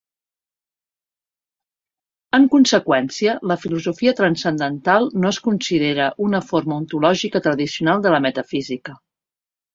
[2.37, 8.99] En conseqüència, la filosofia transcendental no es considera una forma ontològica tradicional de la metafísica.